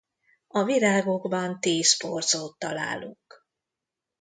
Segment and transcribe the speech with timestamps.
[0.47, 3.45] A virágokban tíz porzót találunk.